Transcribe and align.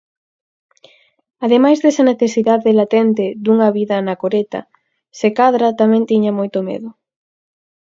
Ademais 1.45 1.77
desa 1.83 2.07
necesidade 2.11 2.75
latente 2.79 3.25
dunha 3.43 3.69
vida 3.77 3.95
anacoreta, 3.97 4.59
se 5.19 5.27
cadra 5.39 5.77
tamén 5.81 6.03
tiña 6.11 6.31
moito 6.39 6.59
medo. 6.69 6.89